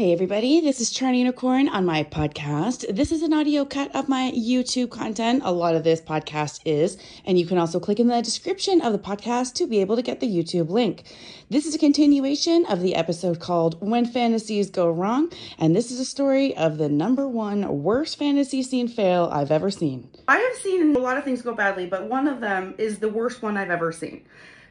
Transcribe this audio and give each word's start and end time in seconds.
Hey 0.00 0.14
everybody, 0.14 0.62
this 0.62 0.80
is 0.80 0.90
Charlie 0.90 1.18
Unicorn 1.18 1.68
on 1.68 1.84
my 1.84 2.04
podcast. 2.04 2.86
This 2.88 3.12
is 3.12 3.20
an 3.20 3.34
audio 3.34 3.66
cut 3.66 3.94
of 3.94 4.08
my 4.08 4.32
YouTube 4.34 4.88
content. 4.88 5.42
A 5.44 5.52
lot 5.52 5.74
of 5.74 5.84
this 5.84 6.00
podcast 6.00 6.60
is, 6.64 6.96
and 7.26 7.38
you 7.38 7.44
can 7.44 7.58
also 7.58 7.78
click 7.78 8.00
in 8.00 8.06
the 8.06 8.22
description 8.22 8.80
of 8.80 8.94
the 8.94 8.98
podcast 8.98 9.52
to 9.56 9.66
be 9.66 9.82
able 9.82 9.96
to 9.96 10.02
get 10.02 10.20
the 10.20 10.26
YouTube 10.26 10.70
link. 10.70 11.02
This 11.50 11.66
is 11.66 11.74
a 11.74 11.78
continuation 11.78 12.64
of 12.64 12.80
the 12.80 12.94
episode 12.94 13.40
called 13.40 13.76
When 13.86 14.06
Fantasies 14.06 14.70
Go 14.70 14.90
Wrong, 14.90 15.30
and 15.58 15.76
this 15.76 15.90
is 15.90 16.00
a 16.00 16.06
story 16.06 16.56
of 16.56 16.78
the 16.78 16.88
number 16.88 17.28
one 17.28 17.82
worst 17.82 18.18
fantasy 18.18 18.62
scene 18.62 18.88
fail 18.88 19.28
I've 19.30 19.50
ever 19.50 19.70
seen. 19.70 20.08
I 20.26 20.38
have 20.38 20.62
seen 20.62 20.96
a 20.96 20.98
lot 20.98 21.18
of 21.18 21.24
things 21.24 21.42
go 21.42 21.52
badly, 21.52 21.84
but 21.84 22.08
one 22.08 22.26
of 22.26 22.40
them 22.40 22.74
is 22.78 23.00
the 23.00 23.10
worst 23.10 23.42
one 23.42 23.58
I've 23.58 23.70
ever 23.70 23.92
seen. 23.92 24.24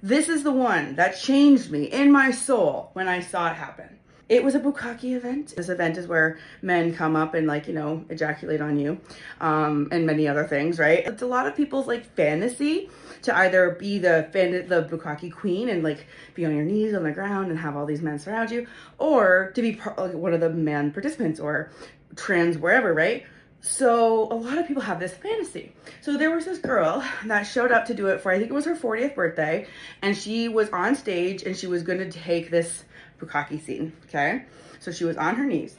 This 0.00 0.28
is 0.28 0.44
the 0.44 0.52
one 0.52 0.94
that 0.94 1.18
changed 1.18 1.72
me 1.72 1.86
in 1.86 2.12
my 2.12 2.30
soul 2.30 2.90
when 2.92 3.08
I 3.08 3.18
saw 3.18 3.50
it 3.50 3.56
happen. 3.56 3.98
It 4.28 4.42
was 4.42 4.56
a 4.56 4.60
bukkake 4.60 5.04
event. 5.04 5.54
This 5.56 5.68
event 5.68 5.96
is 5.96 6.08
where 6.08 6.38
men 6.60 6.92
come 6.94 7.14
up 7.14 7.34
and 7.34 7.46
like, 7.46 7.68
you 7.68 7.74
know, 7.74 8.04
ejaculate 8.08 8.60
on 8.60 8.76
you 8.76 9.00
um, 9.40 9.88
and 9.92 10.04
many 10.04 10.26
other 10.26 10.44
things, 10.44 10.80
right? 10.80 11.06
It's 11.06 11.22
a 11.22 11.26
lot 11.26 11.46
of 11.46 11.54
people's 11.54 11.86
like 11.86 12.04
fantasy 12.16 12.90
to 13.22 13.36
either 13.36 13.76
be 13.78 13.98
the 13.98 14.28
fan 14.32 14.50
the 14.68 14.82
bukkake 14.82 15.32
queen 15.32 15.68
and 15.68 15.84
like 15.84 16.06
be 16.34 16.44
on 16.44 16.56
your 16.56 16.64
knees 16.64 16.92
on 16.92 17.04
the 17.04 17.12
ground 17.12 17.50
and 17.50 17.58
have 17.58 17.76
all 17.76 17.86
these 17.86 18.02
men 18.02 18.18
surround 18.18 18.50
you 18.50 18.66
or 18.98 19.52
to 19.54 19.62
be 19.62 19.74
part, 19.74 19.96
like, 19.96 20.14
one 20.14 20.34
of 20.34 20.40
the 20.40 20.50
man 20.50 20.90
participants 20.90 21.38
or 21.38 21.70
trans 22.16 22.58
wherever, 22.58 22.92
right? 22.92 23.24
So 23.60 24.24
a 24.32 24.34
lot 24.34 24.58
of 24.58 24.66
people 24.66 24.82
have 24.82 25.00
this 25.00 25.14
fantasy. 25.14 25.72
So 26.00 26.16
there 26.16 26.30
was 26.30 26.44
this 26.44 26.58
girl 26.58 27.04
that 27.24 27.44
showed 27.44 27.72
up 27.72 27.86
to 27.86 27.94
do 27.94 28.08
it 28.08 28.20
for, 28.20 28.30
I 28.30 28.38
think 28.38 28.50
it 28.50 28.54
was 28.54 28.64
her 28.64 28.76
40th 28.76 29.14
birthday, 29.14 29.66
and 30.02 30.16
she 30.16 30.48
was 30.48 30.68
on 30.70 30.94
stage 30.94 31.42
and 31.42 31.56
she 31.56 31.66
was 31.66 31.82
going 31.82 31.98
to 31.98 32.10
take 32.10 32.50
this 32.50 32.84
bukkake 33.18 33.60
scene, 33.62 33.92
okay? 34.06 34.44
So 34.80 34.92
she 34.92 35.04
was 35.04 35.16
on 35.16 35.36
her 35.36 35.44
knees. 35.44 35.76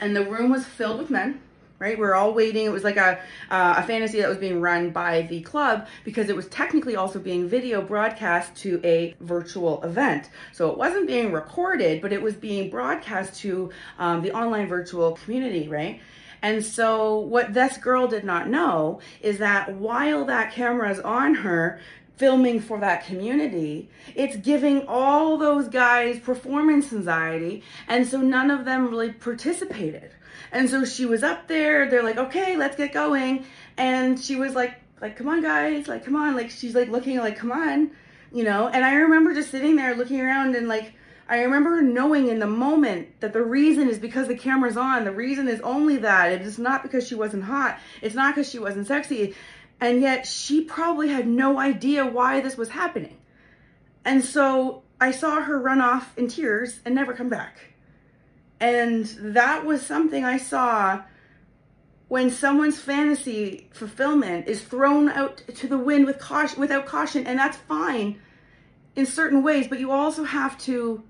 And 0.00 0.16
the 0.16 0.24
room 0.24 0.50
was 0.50 0.64
filled 0.64 0.98
with 0.98 1.10
men, 1.10 1.40
right? 1.78 1.98
We 1.98 2.04
are 2.04 2.14
all 2.14 2.34
waiting. 2.34 2.66
It 2.66 2.72
was 2.72 2.84
like 2.84 2.96
a, 2.96 3.18
uh, 3.50 3.74
a 3.76 3.82
fantasy 3.82 4.20
that 4.20 4.28
was 4.28 4.38
being 4.38 4.60
run 4.60 4.90
by 4.90 5.22
the 5.22 5.40
club 5.42 5.86
because 6.04 6.28
it 6.28 6.36
was 6.36 6.48
technically 6.48 6.96
also 6.96 7.18
being 7.18 7.48
video 7.48 7.80
broadcast 7.80 8.56
to 8.62 8.80
a 8.84 9.14
virtual 9.20 9.82
event. 9.82 10.30
So 10.52 10.70
it 10.70 10.78
wasn't 10.78 11.06
being 11.06 11.32
recorded, 11.32 12.00
but 12.00 12.12
it 12.12 12.22
was 12.22 12.34
being 12.34 12.70
broadcast 12.70 13.40
to 13.40 13.70
um, 13.98 14.22
the 14.22 14.32
online 14.32 14.66
virtual 14.66 15.12
community, 15.12 15.68
right? 15.68 16.00
And 16.44 16.62
so 16.62 17.18
what 17.18 17.54
this 17.54 17.78
girl 17.78 18.06
did 18.06 18.22
not 18.22 18.50
know 18.50 19.00
is 19.22 19.38
that 19.38 19.76
while 19.76 20.26
that 20.26 20.52
camera 20.52 20.90
is 20.90 21.00
on 21.00 21.36
her, 21.36 21.80
filming 22.18 22.60
for 22.60 22.78
that 22.80 23.06
community, 23.06 23.88
it's 24.14 24.36
giving 24.36 24.86
all 24.86 25.38
those 25.38 25.68
guys 25.68 26.18
performance 26.18 26.92
anxiety. 26.92 27.62
And 27.88 28.06
so 28.06 28.20
none 28.20 28.50
of 28.50 28.66
them 28.66 28.90
really 28.90 29.10
participated. 29.10 30.10
And 30.52 30.68
so 30.68 30.84
she 30.84 31.06
was 31.06 31.22
up 31.22 31.48
there, 31.48 31.88
they're 31.88 32.02
like, 32.02 32.18
okay, 32.18 32.58
let's 32.58 32.76
get 32.76 32.92
going. 32.92 33.46
And 33.78 34.20
she 34.20 34.36
was 34.36 34.54
like, 34.54 34.74
like, 35.00 35.16
come 35.16 35.28
on 35.28 35.40
guys, 35.40 35.88
like, 35.88 36.04
come 36.04 36.14
on. 36.14 36.36
Like, 36.36 36.50
she's 36.50 36.74
like 36.74 36.90
looking 36.90 37.16
like, 37.20 37.38
come 37.38 37.52
on, 37.52 37.90
you 38.34 38.44
know? 38.44 38.68
And 38.68 38.84
I 38.84 38.96
remember 38.96 39.32
just 39.32 39.50
sitting 39.50 39.76
there 39.76 39.96
looking 39.96 40.20
around 40.20 40.56
and 40.56 40.68
like, 40.68 40.92
I 41.28 41.42
remember 41.42 41.80
knowing 41.80 42.28
in 42.28 42.38
the 42.38 42.46
moment 42.46 43.20
that 43.20 43.32
the 43.32 43.42
reason 43.42 43.88
is 43.88 43.98
because 43.98 44.28
the 44.28 44.36
camera's 44.36 44.76
on. 44.76 45.04
The 45.04 45.12
reason 45.12 45.48
is 45.48 45.60
only 45.60 45.96
that. 45.98 46.32
It 46.32 46.42
is 46.42 46.58
not 46.58 46.82
because 46.82 47.06
she 47.06 47.14
wasn't 47.14 47.44
hot. 47.44 47.78
It's 48.02 48.14
not 48.14 48.34
because 48.34 48.50
she 48.50 48.58
wasn't 48.58 48.86
sexy. 48.86 49.34
And 49.80 50.02
yet 50.02 50.26
she 50.26 50.62
probably 50.62 51.08
had 51.08 51.26
no 51.26 51.58
idea 51.58 52.06
why 52.06 52.40
this 52.40 52.56
was 52.56 52.68
happening. 52.70 53.16
And 54.04 54.22
so 54.22 54.82
I 55.00 55.12
saw 55.12 55.40
her 55.40 55.58
run 55.58 55.80
off 55.80 56.16
in 56.18 56.28
tears 56.28 56.80
and 56.84 56.94
never 56.94 57.14
come 57.14 57.30
back. 57.30 57.74
And 58.60 59.04
that 59.20 59.64
was 59.64 59.84
something 59.84 60.24
I 60.24 60.36
saw 60.36 61.02
when 62.08 62.30
someone's 62.30 62.78
fantasy 62.78 63.68
fulfillment 63.72 64.46
is 64.46 64.62
thrown 64.62 65.08
out 65.08 65.38
to 65.56 65.66
the 65.66 65.78
wind 65.78 66.06
with 66.06 66.18
caution 66.18 66.60
without 66.60 66.86
caution 66.86 67.26
and 67.26 67.38
that's 67.38 67.56
fine 67.56 68.20
in 68.94 69.06
certain 69.06 69.42
ways 69.42 69.66
but 69.66 69.80
you 69.80 69.90
also 69.90 70.22
have 70.22 70.56
to 70.58 71.02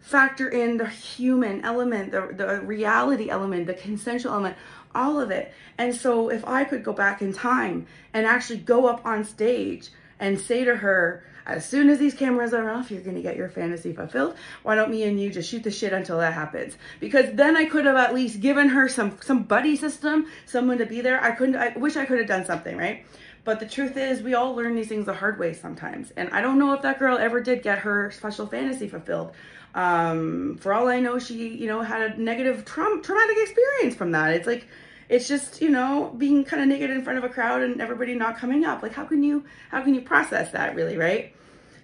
factor 0.00 0.48
in 0.48 0.76
the 0.76 0.86
human 0.86 1.64
element 1.64 2.12
the, 2.12 2.28
the 2.32 2.60
reality 2.60 3.28
element 3.28 3.66
the 3.66 3.74
consensual 3.74 4.32
element 4.32 4.56
all 4.96 5.20
of 5.20 5.30
it. 5.30 5.52
And 5.78 5.94
so 5.94 6.30
if 6.30 6.44
I 6.46 6.64
could 6.64 6.82
go 6.82 6.92
back 6.92 7.22
in 7.22 7.32
time 7.32 7.86
and 8.12 8.26
actually 8.26 8.58
go 8.58 8.86
up 8.86 9.04
on 9.04 9.24
stage 9.24 9.90
and 10.18 10.40
say 10.40 10.64
to 10.64 10.76
her, 10.76 11.22
as 11.44 11.68
soon 11.68 11.90
as 11.90 12.00
these 12.00 12.14
cameras 12.14 12.52
are 12.52 12.68
off, 12.68 12.90
you're 12.90 13.02
gonna 13.02 13.22
get 13.22 13.36
your 13.36 13.48
fantasy 13.48 13.92
fulfilled. 13.92 14.34
Why 14.64 14.74
don't 14.74 14.90
me 14.90 15.04
and 15.04 15.20
you 15.20 15.30
just 15.30 15.48
shoot 15.48 15.62
the 15.62 15.70
shit 15.70 15.92
until 15.92 16.18
that 16.18 16.32
happens? 16.32 16.76
Because 16.98 17.26
then 17.34 17.56
I 17.56 17.66
could 17.66 17.84
have 17.84 17.94
at 17.94 18.14
least 18.14 18.40
given 18.40 18.70
her 18.70 18.88
some 18.88 19.16
some 19.22 19.44
buddy 19.44 19.76
system, 19.76 20.26
someone 20.44 20.78
to 20.78 20.86
be 20.86 21.02
there. 21.02 21.22
I 21.22 21.30
couldn't. 21.32 21.54
I 21.54 21.68
wish 21.76 21.96
I 21.96 22.04
could 22.04 22.18
have 22.18 22.26
done 22.26 22.46
something, 22.46 22.76
right? 22.76 23.06
But 23.46 23.60
the 23.60 23.66
truth 23.66 23.96
is, 23.96 24.20
we 24.22 24.34
all 24.34 24.54
learn 24.56 24.74
these 24.74 24.88
things 24.88 25.06
the 25.06 25.14
hard 25.14 25.38
way 25.38 25.54
sometimes. 25.54 26.12
And 26.16 26.28
I 26.30 26.40
don't 26.42 26.58
know 26.58 26.74
if 26.74 26.82
that 26.82 26.98
girl 26.98 27.16
ever 27.16 27.40
did 27.40 27.62
get 27.62 27.78
her 27.78 28.10
special 28.10 28.46
fantasy 28.46 28.88
fulfilled. 28.88 29.32
Um, 29.72 30.58
for 30.60 30.74
all 30.74 30.88
I 30.88 30.98
know, 30.98 31.20
she, 31.20 31.56
you 31.56 31.68
know, 31.68 31.80
had 31.80 32.02
a 32.02 32.20
negative 32.20 32.64
tra- 32.64 33.00
traumatic 33.00 33.36
experience 33.38 33.94
from 33.94 34.10
that. 34.10 34.34
It's 34.34 34.48
like 34.48 34.66
it's 35.08 35.28
just 35.28 35.62
you 35.62 35.70
know 35.70 36.12
being 36.18 36.44
kind 36.44 36.60
of 36.60 36.68
naked 36.68 36.90
in 36.90 37.02
front 37.02 37.18
of 37.18 37.22
a 37.22 37.28
crowd 37.28 37.62
and 37.62 37.80
everybody 37.80 38.14
not 38.14 38.36
coming 38.36 38.64
up 38.64 38.82
like 38.82 38.92
how 38.92 39.04
can 39.04 39.22
you 39.22 39.44
how 39.70 39.80
can 39.80 39.94
you 39.94 40.00
process 40.00 40.50
that 40.50 40.74
really 40.74 40.96
right 40.96 41.32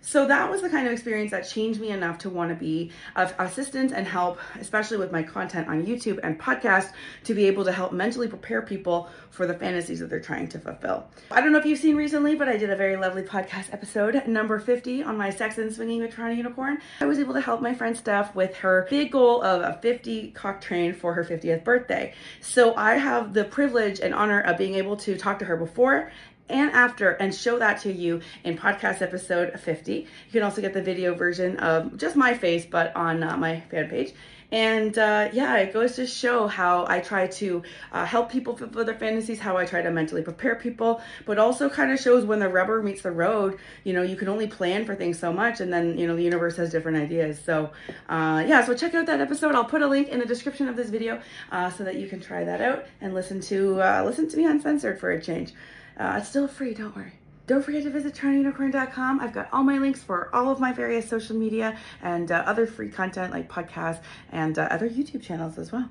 so 0.04 0.26
that 0.26 0.50
was 0.50 0.62
the 0.62 0.68
kind 0.68 0.86
of 0.86 0.92
experience 0.92 1.30
that 1.30 1.48
changed 1.48 1.80
me 1.80 1.90
enough 1.90 2.18
to 2.18 2.30
want 2.30 2.50
to 2.50 2.56
be 2.56 2.90
of 3.14 3.32
assistance 3.38 3.92
and 3.92 4.04
help, 4.04 4.40
especially 4.58 4.96
with 4.96 5.12
my 5.12 5.22
content 5.22 5.68
on 5.68 5.86
YouTube 5.86 6.18
and 6.24 6.38
podcast, 6.38 6.90
to 7.24 7.34
be 7.34 7.46
able 7.46 7.64
to 7.64 7.72
help 7.72 7.92
mentally 7.92 8.26
prepare 8.26 8.62
people 8.62 9.08
for 9.30 9.46
the 9.46 9.54
fantasies 9.54 10.00
that 10.00 10.10
they're 10.10 10.20
trying 10.20 10.48
to 10.48 10.58
fulfill. 10.58 11.06
I 11.30 11.40
don't 11.40 11.52
know 11.52 11.58
if 11.58 11.64
you've 11.64 11.78
seen 11.78 11.94
recently, 11.94 12.34
but 12.34 12.48
I 12.48 12.56
did 12.56 12.68
a 12.68 12.76
very 12.76 12.96
lovely 12.96 13.22
podcast 13.22 13.72
episode, 13.72 14.26
number 14.26 14.58
50, 14.58 15.04
on 15.04 15.16
my 15.16 15.30
sex 15.30 15.56
and 15.58 15.72
swinging 15.72 16.00
with 16.00 16.14
Toronto 16.14 16.34
Unicorn. 16.34 16.78
I 17.00 17.06
was 17.06 17.20
able 17.20 17.34
to 17.34 17.40
help 17.40 17.62
my 17.62 17.72
friend 17.72 17.96
Steph 17.96 18.34
with 18.34 18.56
her 18.56 18.88
big 18.90 19.12
goal 19.12 19.40
of 19.42 19.62
a 19.62 19.78
50 19.80 20.32
cock 20.32 20.60
train 20.60 20.94
for 20.94 21.14
her 21.14 21.24
50th 21.24 21.62
birthday. 21.62 22.12
So 22.40 22.74
I 22.74 22.94
have 22.94 23.34
the 23.34 23.44
privilege 23.44 24.00
and 24.00 24.12
honor 24.14 24.40
of 24.40 24.58
being 24.58 24.74
able 24.74 24.96
to 24.98 25.16
talk 25.16 25.38
to 25.38 25.44
her 25.44 25.56
before 25.56 26.10
and 26.48 26.70
after 26.72 27.10
and 27.10 27.34
show 27.34 27.58
that 27.58 27.80
to 27.82 27.92
you 27.92 28.20
in 28.44 28.56
podcast 28.56 29.02
episode 29.02 29.58
50. 29.58 29.94
You 29.94 30.06
can 30.32 30.42
also 30.42 30.60
get 30.60 30.74
the 30.74 30.82
video 30.82 31.14
version 31.14 31.56
of 31.58 31.96
just 31.96 32.16
my 32.16 32.34
face, 32.34 32.66
but 32.66 32.94
on 32.96 33.22
uh, 33.22 33.36
my 33.36 33.60
fan 33.70 33.88
page. 33.88 34.12
And 34.52 34.96
uh, 34.98 35.30
yeah, 35.32 35.56
it 35.56 35.72
goes 35.72 35.96
to 35.96 36.06
show 36.06 36.46
how 36.46 36.84
I 36.86 37.00
try 37.00 37.26
to 37.26 37.62
uh, 37.90 38.04
help 38.04 38.30
people 38.30 38.54
fulfill 38.54 38.84
their 38.84 38.94
fantasies, 38.94 39.40
how 39.40 39.56
I 39.56 39.64
try 39.64 39.80
to 39.80 39.90
mentally 39.90 40.20
prepare 40.20 40.56
people, 40.56 41.00
but 41.24 41.38
also 41.38 41.70
kind 41.70 41.90
of 41.90 41.98
shows 41.98 42.26
when 42.26 42.38
the 42.38 42.50
rubber 42.50 42.82
meets 42.82 43.00
the 43.00 43.12
road. 43.12 43.58
You 43.82 43.94
know, 43.94 44.02
you 44.02 44.14
can 44.14 44.28
only 44.28 44.46
plan 44.46 44.84
for 44.84 44.94
things 44.94 45.18
so 45.18 45.32
much, 45.32 45.60
and 45.60 45.72
then, 45.72 45.96
you 45.96 46.06
know, 46.06 46.14
the 46.14 46.22
universe 46.22 46.56
has 46.56 46.70
different 46.70 46.98
ideas. 46.98 47.40
So 47.42 47.70
uh, 48.10 48.44
yeah, 48.46 48.62
so 48.62 48.74
check 48.74 48.94
out 48.94 49.06
that 49.06 49.22
episode. 49.22 49.54
I'll 49.54 49.64
put 49.64 49.80
a 49.80 49.86
link 49.86 50.08
in 50.08 50.18
the 50.18 50.26
description 50.26 50.68
of 50.68 50.76
this 50.76 50.90
video 50.90 51.22
uh, 51.50 51.70
so 51.70 51.84
that 51.84 51.96
you 51.96 52.06
can 52.06 52.20
try 52.20 52.44
that 52.44 52.60
out 52.60 52.84
and 53.00 53.14
listen 53.14 53.40
to 53.40 53.80
uh, 53.80 54.02
listen 54.04 54.28
to 54.28 54.36
me 54.36 54.44
uncensored 54.44 55.00
for 55.00 55.12
a 55.12 55.20
change. 55.20 55.54
Uh, 55.98 56.16
it's 56.18 56.28
still 56.28 56.48
free, 56.48 56.74
don't 56.74 56.94
worry. 56.96 57.12
Don't 57.46 57.64
forget 57.64 57.82
to 57.82 57.90
visit 57.90 58.14
charlieunicorn.com. 58.14 59.20
I've 59.20 59.32
got 59.32 59.48
all 59.52 59.64
my 59.64 59.78
links 59.78 60.02
for 60.02 60.34
all 60.34 60.50
of 60.50 60.60
my 60.60 60.72
various 60.72 61.08
social 61.08 61.36
media 61.36 61.76
and 62.00 62.30
uh, 62.30 62.44
other 62.46 62.66
free 62.66 62.88
content 62.88 63.32
like 63.32 63.50
podcasts 63.50 64.00
and 64.30 64.58
uh, 64.58 64.68
other 64.70 64.88
YouTube 64.88 65.22
channels 65.22 65.58
as 65.58 65.72
well. 65.72 65.90